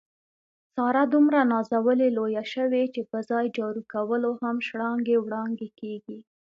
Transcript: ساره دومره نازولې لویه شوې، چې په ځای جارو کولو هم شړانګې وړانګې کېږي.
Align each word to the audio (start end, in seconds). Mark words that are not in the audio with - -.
ساره 0.75 1.03
دومره 1.13 1.39
نازولې 1.53 2.07
لویه 2.17 2.43
شوې، 2.53 2.83
چې 2.93 3.01
په 3.11 3.17
ځای 3.29 3.45
جارو 3.57 3.81
کولو 3.93 4.31
هم 4.41 4.55
شړانګې 4.67 5.15
وړانګې 5.19 5.69
کېږي. 5.79 6.19